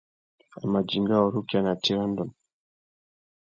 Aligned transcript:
A 0.61 0.63
mà 0.75 0.79
dinga 0.89 1.17
urukia 1.27 1.57
a 1.61 1.63
nà 1.65 1.73
tsirândone. 1.81 2.33